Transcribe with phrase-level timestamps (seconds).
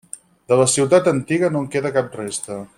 [0.53, 2.63] De la ciutat antiga no en queda cap resta.